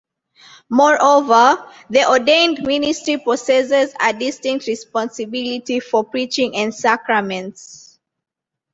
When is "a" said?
4.01-4.11